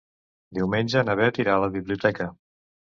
Diumenge 0.59 1.05
na 1.11 1.17
Beth 1.21 1.39
irà 1.47 1.57
a 1.59 1.63
la 1.67 1.71
biblioteca. 1.79 2.33